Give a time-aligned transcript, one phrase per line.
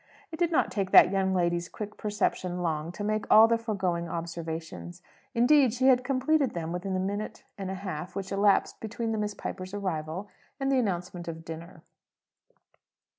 [0.31, 4.09] It did not take that young lady's quick perception long to make all the foregoing
[4.09, 5.03] observations.
[5.35, 9.19] Indeed, she had completed them within the minute and a half which elapsed between the
[9.19, 10.27] Miss Pipers' arrival,
[10.59, 11.83] and the announcement of dinner.